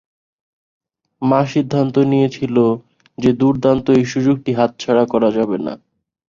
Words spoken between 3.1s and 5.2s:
যে দুর্দান্ত এই সুযোগটি হাতছাড়া